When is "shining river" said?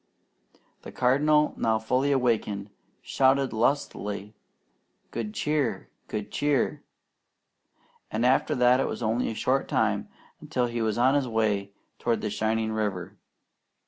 12.31-13.15